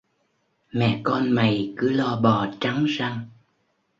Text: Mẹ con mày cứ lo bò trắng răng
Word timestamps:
Mẹ 0.71 1.01
con 1.03 1.31
mày 1.31 1.73
cứ 1.77 1.89
lo 1.89 2.19
bò 2.21 2.47
trắng 2.59 2.85
răng 2.85 3.19